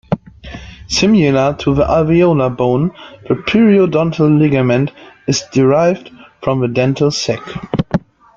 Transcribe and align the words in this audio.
Similar 0.87 1.57
to 1.59 1.75
the 1.75 1.83
alveolar 1.83 2.57
bone, 2.57 2.89
the 3.29 3.35
periodontal 3.35 4.35
ligament 4.39 4.89
is 5.27 5.43
derived 5.53 6.09
from 6.41 6.59
the 6.59 6.67
dental 6.67 7.11
sac. 7.11 7.39